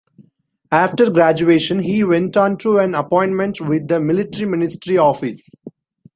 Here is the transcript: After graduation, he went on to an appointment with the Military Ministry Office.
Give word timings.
After 0.71 1.11
graduation, 1.11 1.77
he 1.83 2.03
went 2.03 2.35
on 2.35 2.57
to 2.57 2.79
an 2.79 2.95
appointment 2.95 3.61
with 3.61 3.87
the 3.87 3.99
Military 3.99 4.49
Ministry 4.49 4.97
Office. 4.97 5.47